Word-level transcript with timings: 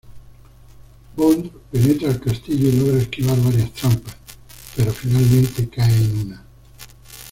Bond 1.15 1.51
penetra 1.71 2.09
el 2.09 2.19
castillo 2.19 2.69
y 2.69 2.71
logra 2.71 2.97
esquivar 3.03 3.39
varias 3.43 3.71
trampas, 3.73 4.15
pero 4.75 4.91
finalmente 4.93 5.69
cae 5.69 5.95
en 5.95 6.17
una. 6.25 6.43